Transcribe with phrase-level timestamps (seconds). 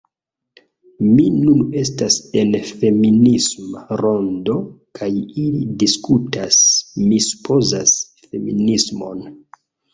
[1.09, 4.57] Mi nun estas en feminisma rondo
[5.01, 6.61] kaj ili diskutas...
[7.07, 7.97] mi supozas...
[8.27, 9.27] feminismon